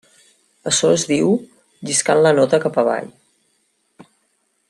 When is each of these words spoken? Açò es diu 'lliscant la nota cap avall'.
Açò 0.69 0.89
es 0.93 1.03
diu 1.11 1.29
'lliscant 1.83 2.23
la 2.29 2.33
nota 2.39 2.61
cap 2.65 2.83
avall'. 2.85 3.13